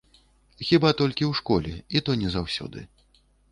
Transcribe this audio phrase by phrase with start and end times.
[0.69, 2.79] Хіба толькі ў школе, і то не заўсёды.